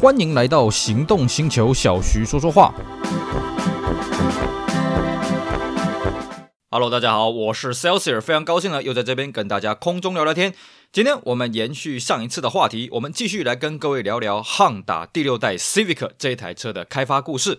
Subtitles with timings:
[0.00, 2.72] 欢迎来到行动星球，小徐说说话。
[6.70, 10.54] Hello，大家好，我是 Celsius，非常高兴呢，又在这边跟大家空中聊聊天。
[10.90, 17.58] 今天我们延续上一次的话题，我们继续来跟各位聊聊汉达第六代 Civic 这一台车的开发故事。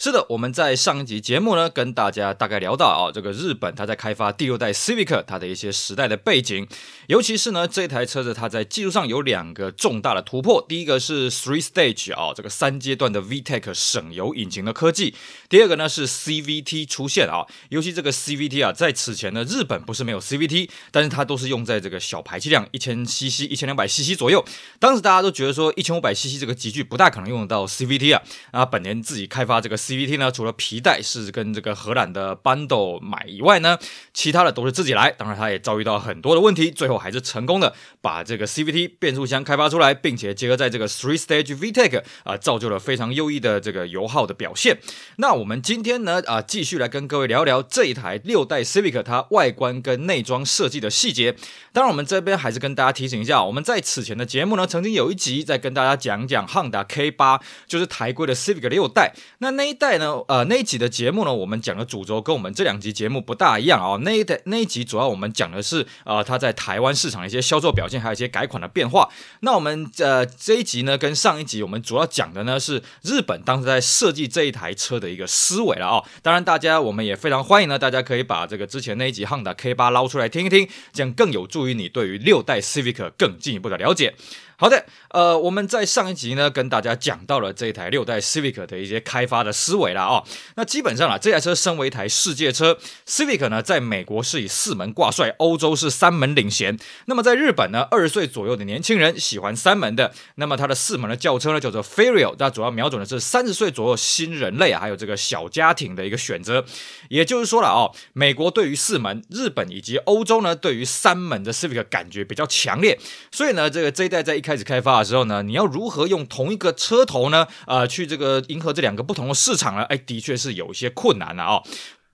[0.00, 6.68] 是的，我们在上一集节目呢，跟大家大概聊到啊，这个日本它在开发第六代 Civic 它的一些时代的背景，
[7.08, 15.16] 尤其是呢这台车子它在技术上有两个重大的突破，第一个是 Three Stage 啊这个三阶段的 VTEC 省油引擎的科技，
[15.48, 24.44] 第二个呢是 CVT 出现啊，尤其这个 CVT 啊，在此前呢日本不是没有 CVT，但是它都是用在这个小排气量一千 CC 一千两百 CC 左右，
[24.78, 28.22] 当时大家都觉得说一千五百 CC 这个级距不大可能用得到 CVT 啊，
[28.52, 29.76] 啊本田自己开发这个。
[29.78, 33.78] CVT 呢，除了皮带是跟这个荷兰的 Bundle 买以外呢，
[34.12, 35.10] 其他的都是自己来。
[35.12, 44.78] 当然，他也遭遇到很多的问题，最后还是成功的把这个 CVT 变速箱开发出来，并且结合在这个 Three Stage VTEC 啊，造就了非常优异的这个油耗的表现。
[45.16, 51.36] 那我们今天呢啊，继续来跟各位聊聊这一台六代 Civic 它外观跟内装设计的细节。
[51.72, 59.12] 当然，我们这边还是跟大家提醒一下，我们在此前的节目呢，曾经有一集在跟大家讲讲 Honda K8，就是台规的 Civic 六代。
[59.38, 64.00] 那那一代呢，呃，那一集的节目呢，我们讲的主轴跟我们这两集节目不大一样啊、哦。
[64.02, 69.08] 那一代那一集主要我们讲的是呃，它在台湾市场的一些销售表现，还有一些改款的变化。
[69.40, 76.04] 那我们呃这一集呢，跟上一集我们主要讲的呢是日本当时在设计这一台车的一个思维了啊、哦。
[76.22, 84.14] 当然，大家我们也非常欢迎呢，大家可以把这个之前那一集 Honda K8 捞出来听一听，这样更有助于你对于六带 Civic 更进一步的了解。
[84.60, 90.24] 好的，呃，我们在上一集呢跟大家讲到了这一台六代 Civic 的一些开发的思维了啊、哦。
[90.56, 92.76] 那基本上啊，这台车身为一台世界车
[93.06, 96.76] ，Civic 呢在美国是以四门挂帅，欧洲是三门领衔。
[97.04, 100.12] 那么在日本呢，二十岁左右的年轻人喜欢三门的。
[100.34, 106.64] 那么它的四门的轿车呢叫做 f a r i o 那主要瞄准的是三十岁左右新人类啊，还有这个小家庭的一个选择。
[107.08, 112.98] 也就是说了哦，美国对于四门，日本以及欧洲呢对于三门的 Civic 感觉比较强烈。
[113.30, 117.46] 所以呢，这个这一代在一开始开发的时候呢，你要如何用同一个车头呢？
[117.66, 119.82] 呃，去这个迎合这两个不同的市场呢？
[119.90, 121.62] 哎，的确是有一些困难了啊、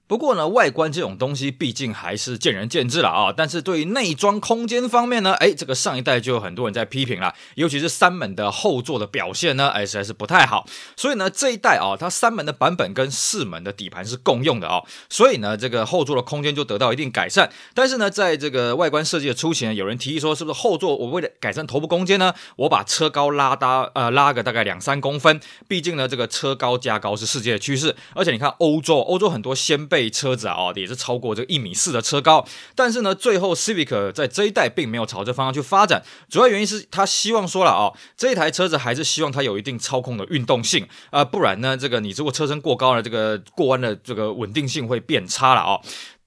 [0.07, 3.33] 不过呢，外观这种东西毕竟还是见仁见智了啊。
[3.35, 10.67] 但是对于内装空间方面呢，哎，这个上一代就有很多人在批评了，尤其是三门的后座的表现呢，哎，实在是不太好。
[10.95, 17.51] 所以呢，这一代啊，它三门的版本跟四门的底盘是共用的啊，所以呢，这个后座的空间就得到一定改善。
[17.73, 25.41] 但是呢，在这个外观设计的初期呢，有人提议说，是不是后座我为了改善头部空间呢，我把车高拉大呃拉个大概两三公分？
[25.67, 32.45] 毕竟呢，这个车高加高是世界的趋势，而且你看欧洲，欧洲很多先辈被车子啊，哦，也是超过这个一米四的车高，
[32.75, 45.79] 但是呢，最后 Civic 在这一代并没有朝这方向去发展，主要原因是他希望说了啊，这一台车子还是希望它有一定操控的运动性啊，不然呢，这个你如果车身过高了，这个过弯的这个稳定性会变差了啊。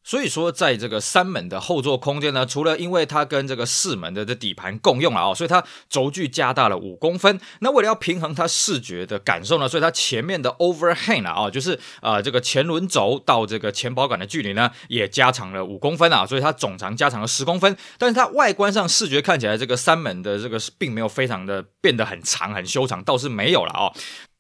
[0.08, 7.38] 所以说，在这个三门的后座空间呢，除了因为它跟这个四门的这底盘共用了啊，所以它轴距加大了五公分。
[7.60, 17.76] 那为了要平衡它视觉的感受呢，所以它前面的 overhang 啊，就是呃这个前轮轴到这个前保杆的距离呢，也加长了五公分啊，所以它总长加长了十公分。
[17.98, 23.92] 但是它外观上视觉看起来，这个三门的这个并没有非常的变得很长很修长，倒是没有了啊。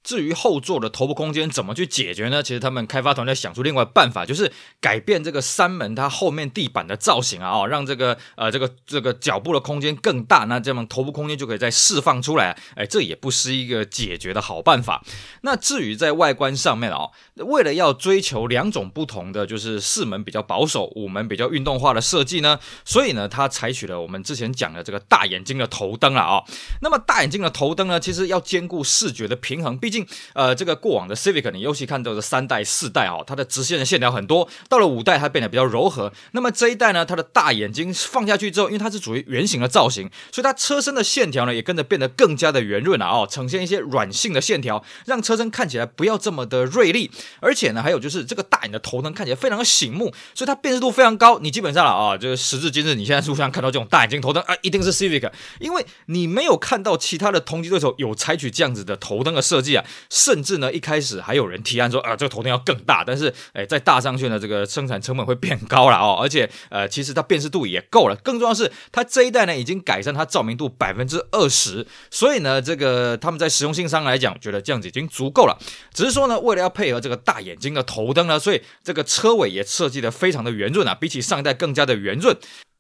[0.07, 2.41] 至于后座的头部空间怎么去解决呢？
[2.41, 12.57] 其实他们开发团队想出另外办法，就是改变这个三门它后面地板的造型啊，哦，让这个呃这个这个脚部的空间更大，那这样头部空间就可以再释放出来。
[12.75, 15.03] 哎，这也不是一个解决的好办法。
[15.41, 26.45] 那至于在外观上面哦，为了要追求两种不同的，就是四门比较保守，五门比较运动化的设计呢，所以呢，它采取了我们之前讲的这个大眼睛的头灯了啊。
[26.81, 29.96] 那么大眼睛的头灯呢，其实要兼顾视觉的平衡，毕竟。
[30.33, 36.11] 呃，这个过往的 Civic，你尤其看到的三代、四代啊，它的直线的线条很多，到了五代它变得比较柔和。
[36.31, 47.11] 那么这一代呢，它的大眼睛放下去之后，因为它是属于圆形的造型，所以它车身的线条呢也跟着变得更加的圆润了啊，呈现一些软性的线条，让车身看起来不要这么的锐利。
[47.39, 51.39] 而且呢，还有就是这个大眼的头灯看起来非常的醒目，所以它辨识度非常高。
[51.39, 59.83] 你基本上了啊，就是时至今日，你现在路上看到这种大眼睛头灯啊，一定是 Civic，因为你没有看到其他的同级对手有采取这样子的头灯的设计啊。
[60.10, 66.18] 甚至呢，一开始还有人提案说啊，这个头灯要更大，但是哎，再大上去呢，这个生产成本会变高了哦。
[66.22, 75.57] 而且呃，其实它辨识度也够了，更重要是它这一代呢已经改善它照明度百分之二十，所以呢，这个他们在实用性上来讲，觉得这样子已经足够了。
[75.94, 82.38] 只是说呢，为了要配合这个大眼睛的头灯呢，所以这个车尾也设计得非常的圆润啊，比起上一代更加的圆润。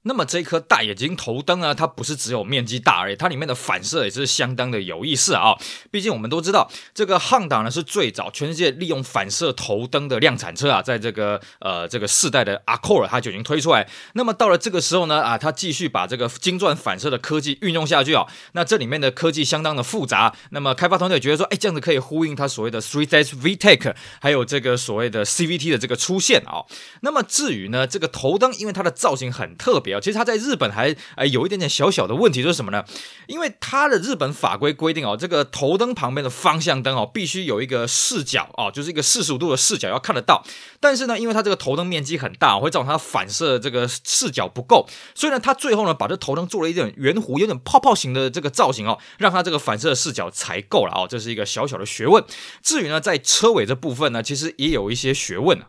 [0.07, 5.53] 那么这颗大眼睛头灯呢，它不是只有面积大而已，它里面的反射也是相当的有意思啊。
[5.91, 13.85] 毕竟我们都知道，这个汉达呢是最早全世界利用反射头灯的量产车啊，在这个呃这个世代的 a c o r 它就已经推出来。
[14.13, 18.25] 那么到了这个时候呢啊，它继续把这个精钻反射的科技运用下去啊。
[18.53, 26.63] 那这里面的科技相当的复杂，那么开发团队觉得说，哎，这样子可以呼应它所谓的 Three Dash VTEC，还有这个所谓的 CVT 的这个出现啊。
[27.01, 29.96] 那么至于呢，这个头灯因为它的造型很特别。
[29.99, 32.83] 其实它在日本还呃有一点点小小的问题，就是什么呢？
[33.27, 40.43] 因为它的日本法规规定哦，这个头灯旁边的方向灯哦，必须有一个视角哦，就是一个四十五度的视角要看得到。
[40.79, 51.07] 但是呢，因为它这个头灯面积很大，会造成它反射这个视角不够，所以呢，它最后呢把这头灯做了一点圆弧、有点泡泡型的这个造型哦，让它这个反射视角才够了哦。
[51.09, 52.23] 这是一个小小的学问。
[52.61, 55.67] 至于呢，在车尾这部分呢，其实也有一些学问啊。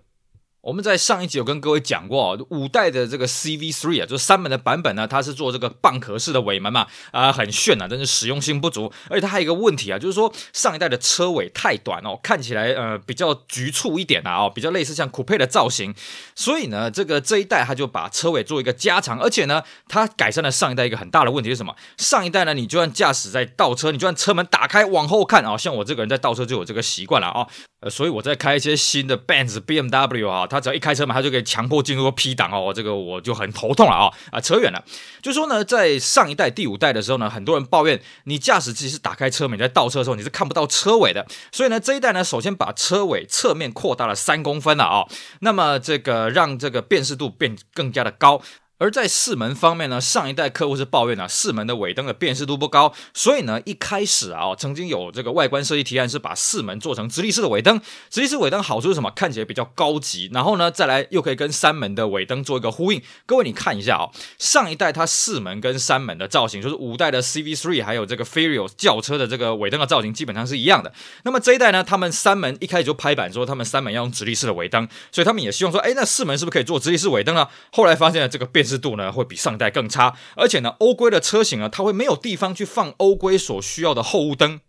[0.60, 8.93] 我们在上一集有跟各位讲过哦，五代的这个 CV3 啊，就是三门的版本呢，它是做这个蚌壳式的尾门嘛，啊、很炫啊，但是实用性不足。
[9.08, 15.94] 而且它还有一个问题啊，就是说上一代的车尾太短哦，看起来呃比较局促一点啊，哦，比较类似像 Coupe 的造型。
[16.34, 21.76] 所以呢，这个这一代它就把车尾做一个加长，而且呢，它改善了上一代一个很大的问题是什么？
[21.96, 27.46] 上一代呢，你就算驾驶在倒车，你就算车门打开往后看啊，像我这个人在倒车就有这个习惯了啊。
[27.80, 34.40] 呃，所以我在开一些新的 Benz、BMW 啊，他只要一开车门，他就可以强迫进入 P 档哦，这个我就很头痛了啊啊！
[34.40, 34.82] 扯远了，
[35.22, 45.06] 就说呢，在上一代第五代的时候呢，很多人抱怨你驾驶其实打开车门，在倒车的时候你是看不到车尾的，所以呢，这一代呢，首先把车尾侧面扩大了三公分了啊，
[45.40, 48.42] 那么这个让这个辨识度变更加的高。
[48.78, 57.80] 而在四门方面呢，上一代客户是抱怨啊，四门的尾灯的辨识度不高，所以呢，一开始啊，曾经有这个外观设计提案是把四门做成直立式的尾灯。
[58.08, 59.10] 直立式尾灯好处是什么？
[59.10, 63.02] 看起来比较高级，然后呢，再来又可以跟三门的尾灯做一个呼应。
[63.26, 70.92] 各位你看一下啊，上一代它四门跟三门的造型，就是五代的 CV3 还有这个 Ferio 轿车的这个尾灯的造型基本上是一样的。
[71.25, 77.48] 那么这一代呢，他们三门一开始就拍板说他们三门要用直立式的尾灯，所以他们也希望说，哎，那四门是不是可以做直立式尾灯呢？
[77.72, 84.60] 后来发现了这个辨识度呢会比上代更差，而且呢，欧规的车型呢，它会没有地方去放欧规所需要的后雾灯。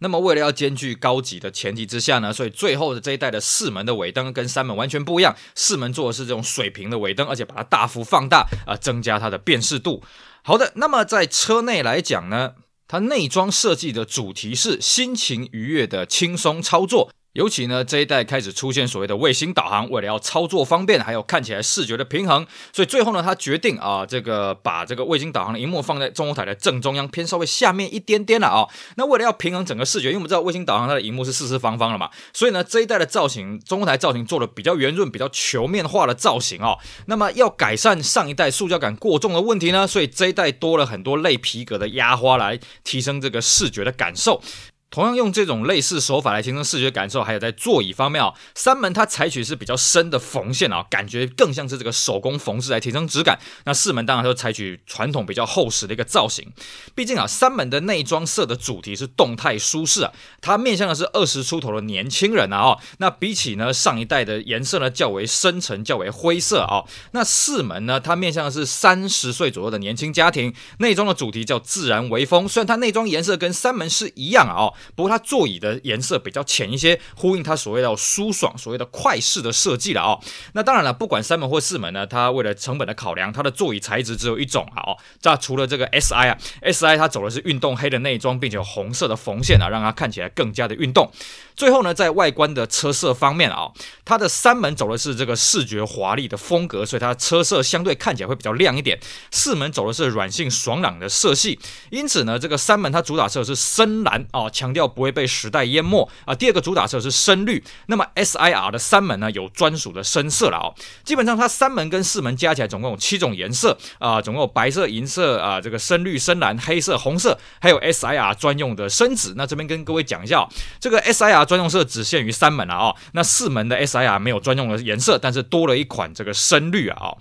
[0.00, 10.02] 那么为了要兼具高级的前提之下呢，所以最后的这一代的四门的尾灯跟三门完全不一样，四门做的是这种水平的尾灯，而且把它大幅放大啊、增加它的辨识度。
[10.42, 12.52] 好的，那么在车内来讲呢，
[12.86, 17.10] 它内装设计的主题是心情愉悦的轻松操作。
[17.36, 28.66] 尤其呢，这一代开始出现所谓的卫星导航，为了要操作方便，还有看起来视觉的平衡，所以最后呢，他决定啊，这个把这个卫星导航的荧幕放在中控台的正中央，偏稍微下面一点点了啊。
[28.96, 36.78] 那为了要平衡整个视觉，因为我们知道卫星导航它的荧幕是四四方方的嘛，所以呢，这一代的造型，中控台造型做的比较圆润、比较球面化的造型哦。
[37.04, 44.40] 那么要改善上一代塑胶感过重的问题呢，所以这一代多了很多类皮革的压花来提升这个视觉的感受。
[44.88, 53.38] 同样用这种类似手法来提升视觉感受，还有在座椅方面啊，三门它采取是比较深的缝线啊，感觉更像是这个手工缝制来提升质感。
[53.64, 56.52] 那四门当然就采取传统比较厚实的一个造型。
[56.94, 62.58] 毕竟啊，三门的内装色的主题是动态舒适啊，它面向的是二十出头的年轻人啊。
[62.58, 66.84] 哦，那比起呢上一代的颜色呢较为深沉、较为灰色啊。
[67.10, 70.54] 那四门呢，它面向的是三十岁左右的年轻家庭。
[70.78, 74.72] 内装的主题叫自然微风，虽然它内装颜色跟三门是一样啊。
[74.94, 80.20] 不过它座椅的颜色比较浅一些，呼应它所谓的舒爽、所谓的快式的设计了哦。
[80.54, 84.96] 那当然了，不管三门或四门呢，它为了成本的考量，它的座椅材质只有一种啊哦。
[85.20, 91.10] 这除了这个 SI 啊，SI 它走的是运动黑的内装，并且红色的缝线啊，让它看起来更加的运动。
[91.56, 93.70] 最后呢，在外观的车色方面啊，
[94.04, 99.00] 它的三门走的是这个视觉华丽的风格，所以它的车色相对看起来会比较亮一点。
[99.30, 101.58] 四门走的是软性爽朗的色系，
[101.88, 106.34] 因此呢，这个三门它主打色是深蓝啊，强调不会被时代淹没啊。
[106.34, 110.68] 第二个主打色是深绿，那么 SIR 的三门呢有专属的深色了啊。
[111.04, 119.32] 基本上它三门跟四门加起来总共有七种颜色啊，总共有白色、银色啊，这个深绿、深蓝、黑色、红色，还有 SIR 专用的深紫。
[119.38, 120.46] 那这边跟各位讲一下，
[120.78, 121.45] 这个 SIR。
[121.46, 127.14] 专用色只限于三门了啊，那四门的 SIR 没有专用的颜色，但是多了一款这个深绿啊。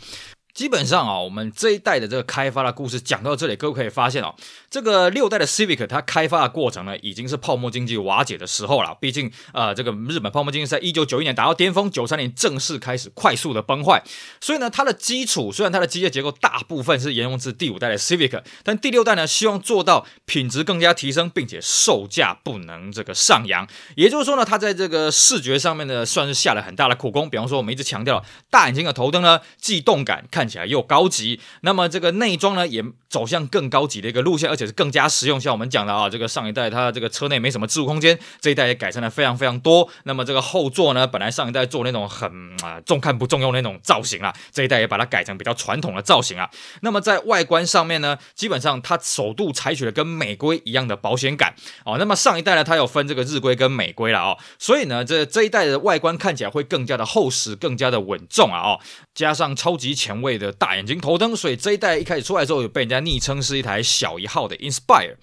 [0.55, 4.33] 基本上啊，我们这一代的这个开发的故事讲到这里，各位可以发现哦，
[4.71, 8.97] 这个六代的 Civic 它开发的过程呢，已经是泡沫经济瓦解的时候了。
[9.01, 14.01] 毕竟呃，这个日本泡沫经济在一九九一年达到巅峰，九三年正式开始快速的崩坏。
[14.39, 23.67] 所以呢，它的基础虽然它的机械结构大部分是沿用自第五代的 Civic，但第六代呢，希望做到品质更加提升，并且售价不能这个上扬。
[23.97, 27.29] 也就是说呢，它在这个视觉上面呢，算是下了很大的苦功。
[27.29, 30.44] 比方说，我们一直强调大眼睛的头灯呢，既动感看。
[30.45, 31.39] 看起来又高级。
[31.61, 35.41] 那么这个内装呢，也走向更高级的一个路线，而且是更加实用。
[35.41, 39.89] 像我们讲的啊，这个上一代它这个车内没什么置物空间，这一代也改善了非常非常多。
[40.03, 42.29] 那么这个后座呢，本来上一代做那种很
[42.61, 46.47] 啊重看不重用那种造型啊，这一代也把它改成比较传统的造型啊。
[46.81, 51.97] 那么在外观上面呢，基本上它首度采取了跟美规一样的保险杆哦。
[51.97, 58.79] 那么上一代呢，它有分这个日规跟美规了哦，所以呢，这这一代的外观看起来会更加的厚实，更加的稳重啊哦，
[59.15, 65.15] 加上超级前卫的大眼睛头灯，所以这一代一开始出来之后，被人家昵称是一台小一号的 Inspire。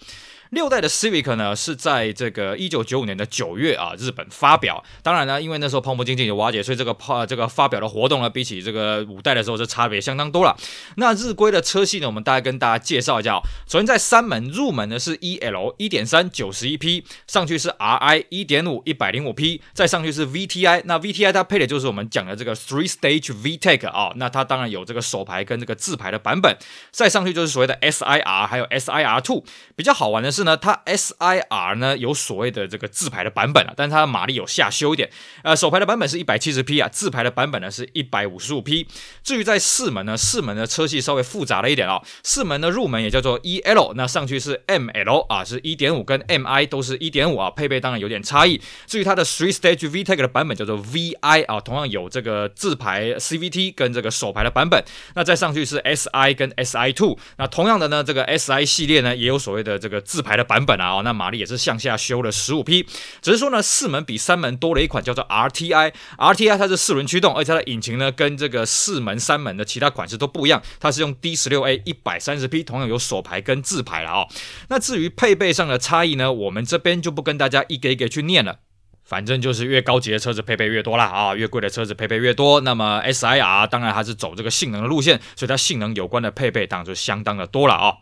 [0.53, 4.85] 六代的 Civic 呢，是在这个一九九五年的九月啊，日本发表。
[5.03, 10.55] 当然呢，因为那时候泡沫经济有瓦解，所以这个泡这个发表的活动呢，比起这个五代的时候，是差别相当多了。
[10.97, 13.41] 那日规的车系呢，我们大概跟大家介绍一下。
[13.67, 20.83] 首先在三门入门呢是 EL 一点三九十一匹，上去是 RI 一点五一百零五匹，再上去是 VTI。
[20.85, 24.13] 那 VTI 它配的就是我们讲的这个 Three Stage VTEC 啊。
[24.17, 26.59] 那它当然有这个手排跟这个自排的版本。
[26.91, 29.43] 再上去就是所谓的 SIR，还有 SIR Two。
[29.75, 35.11] 比较好玩的是呢，它 SIR 呢有所谓的这个自排的版本啊，但是它的马力有下修一点。
[35.43, 38.87] 呃，手排的版本是一百七十匹啊，自排的版本呢是一百五十五匹。
[39.23, 42.03] 至于在四门呢，四门的车系稍微复杂了一点哦。
[42.23, 48.61] 四门的入门也叫做 EL，那上去是 ML 啊，是一点五跟 MI 都是一点五啊，配备当然有点差异。
[48.87, 54.83] 至于它的 Three Stage VTEC 的版本叫做 VI 啊，同样有这个自排 CVT 跟这个手排的版本。
[55.15, 62.87] 那再上去是 SI 跟 SI Two，那同样的呢，这个 SI 系列呢也有所谓的这个自排的版本啊，那马力也是向下修了十五匹，
[63.21, 74.27] 只是说呢，四门比三门多了一款叫做 RTI，RTI 它是四轮驱动，而且它的引擎呢跟这个四门、三门的其他款式都不一样，它是用 D16A 一百三十匹，同样有手牌跟自排了啊。
[74.69, 78.59] 那至于配备上的差异呢，我们这边就不跟大家一个一个去念了，
[79.05, 82.61] 反正就是越高级的车子配备越多啦啊，越贵的车子配备越多。
[82.61, 87.97] 那么 SIR 当然还是走这个性能的路线，所以它性能有关的配备当然就相当的多了啊。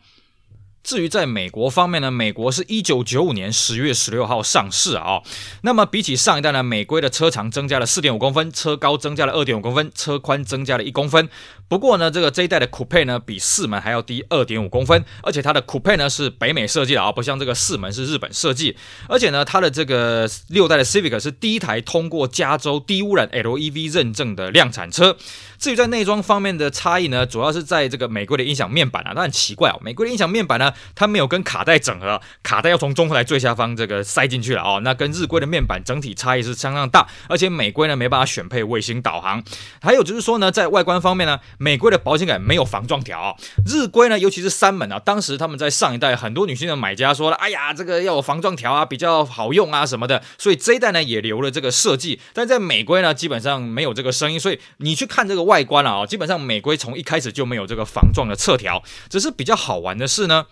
[0.82, 5.22] 至于在美国方面呢，美国是一九九五年十月十六号上市啊、
[5.62, 11.28] 那么比起上一代呢，美规的车长增加了四点五公分，车高增加了二点五公分，车宽增加了一公分。
[11.70, 18.76] 不过呢，这个这一代的 Coupe 呢，比四门还要低二点五公分，而且它的 Coupe 呢是北美设计的啊，不像这个四门是日本设计。
[19.08, 25.16] 而且呢，它的这个六代的 Civic 是第一台通过加州低污染 LEV 认证的量产车。
[25.60, 34.80] 至于在内装方面的差异呢，主要是在这个美国的音响面板啊，那很奇怪哦，美国的音响面板呢，它没有跟卡带整合，卡带要从中控台最下方这个塞进去了哦。
[34.82, 39.40] 那跟日规的面板整体差异是相当大，而且美规呢没办法选配卫星导航。
[39.80, 43.36] 还有就是说呢，在外观方面呢，美规的保险杆没有防撞条，
[43.66, 55.50] 日规呢，尤其是三门啊，当时他们在上一代很多女性的买家说了，哎呀，这个要有防撞条啊，比较好用啊什么的，所以这一代呢也留了这个设计，但在美规呢基本上没有这个声音，所以你去看这个。
[55.50, 60.46] 外观啊，基本上美规从一开始就没有这个防撞的侧条，只是比较好玩的是呢，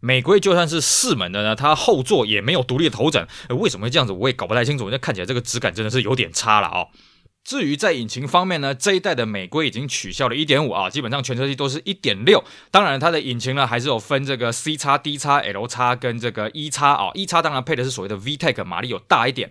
[0.00, 6.86] 美规就算是四门的呢，它后座也没有独立的头枕，为什么会这样子我也搞不太清楚，那看起来这个质感真的是有点差了啊。
[7.46, 12.42] 至于在引擎方面呢，这一代的美规已经取消了1.5啊，基本上全车系都是一点六。
[12.72, 17.12] 当然，它的引擎呢还是有分这个 C 叉、D 叉、L 叉跟这个 E 叉啊。
[17.14, 19.48] E 叉当然配的是所谓的 VTEC，马力有大一点。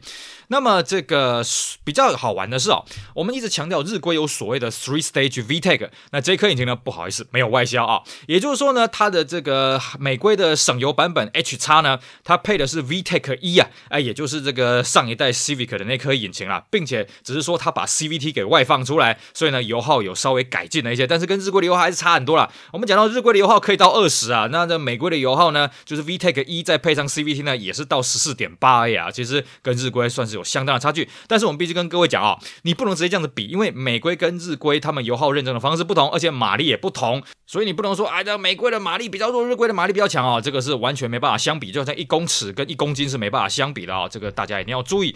[0.48, 1.44] 那么这个
[1.84, 2.86] 比较好玩的是哦，
[3.16, 8.02] 我们一直强调日规有所谓的 Three Stage VTEC，那这颗引擎呢不好意思没有外销啊。
[8.28, 22.52] 也就是说呢，它的这个美规的省油版本 H 叉呢，它配的是 VTEC 一啊，哎，也就是这个上一代 Civic 的那颗引擎啊，并且只是说它把 CVT 给外放出来，所以呢，油耗有稍微改进了一些，但是跟日规的油耗还是差很多啦。
[22.72, 31.10] 我们讲到日规的油耗可以到二十啊，那这美规的油耗呢，就是 VTEC 一再配上 CVT 呢，也是到十四点八啊，其实跟日规算是有相当的差距。
[31.28, 45.16] 但是我们必须跟各位讲啊，你不能直接这样子比，因为美规跟日规他们油耗认证的方式不同，而且马力也不同，所以你不能说哎，这美规的马力比较弱，日规的马力比较强啊，这个是完全没办法相比，就好像一公尺跟一公斤是没办法相比的啊，这个大家一定要注意。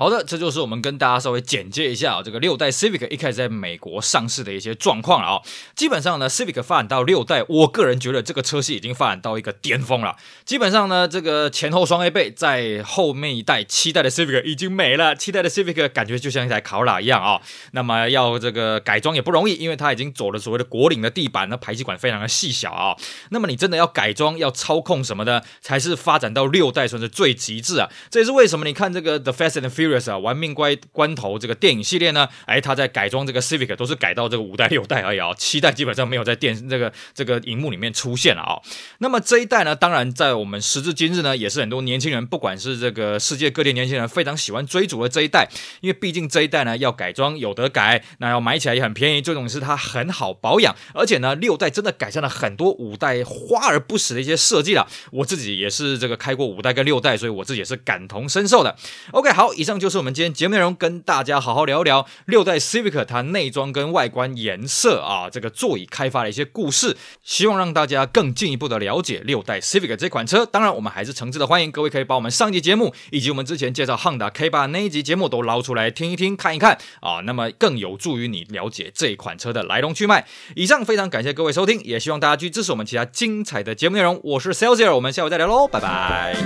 [0.00, 5.42] 好的，这就是我们跟大家稍微简介一下啊，这个六代 Civic 一开始在美国上市的一些状况了啊。
[5.74, 10.14] 基本上呢，Civic 发展到六代，我个人觉得这个车系已经发展到一个巅峰了。
[10.44, 17.42] 基本上呢，这个前后双 A 背在后面一代七代的 Civic 已经没了，七代的 Civic 感觉就像一台卡罗拉一样啊。
[17.72, 22.96] 那么要这个改装也不容易，因为它已经走了所谓的国领的地板，那排气管非常的细小啊。
[23.30, 27.88] 那么你真的要改装要操控什么的，才是发展到六代算是最极致啊。
[28.08, 38.60] 这也是为什么你看这个 The Fast and the Furious 啊，玩命关关头这个电影系列呢，哎，他在改装这个 Civic 都是改到这个五代六代而已啊，七代基本上没有在电这个这个荧幕里面出现了啊。
[38.98, 45.48] 那么这一代呢，当然在我们时至今日呢，也是很多年轻人，不管是这个世界各地年轻人非常喜欢追逐的这一代，
[45.80, 54.86] 因为毕竟这一代呢要改装有得改，那要买起来也很便宜，最重要是它很好保养，而且呢六代真的改善了很多五代花而不实的一些设计了。
[55.12, 58.76] 我自己也是这个开过五代跟六代，所以我自己也是感同身受的。
[59.12, 70.44] OK，好，以上就是我们今天节目内容，跟大家好好聊一聊六代 Civic 它内装跟外观颜色啊，这个座椅开发的一些故事，希望让大家更进一步的了解六代 Civic 这款车。
[70.44, 80.26] 当然，我们还是诚挚的欢迎各位可以把我们上集节目以及我们之前介绍 Honda K8 那一集节目都捞出来听一听、看一看啊，那么更有助于你了解这款车的来龙去脉。
[80.56, 84.20] 以上非常感谢各位收听，也希望大家继续支持我们其他精彩的节目内容。
[84.24, 86.36] 我是 Celsius，我们下回再聊喽，拜拜。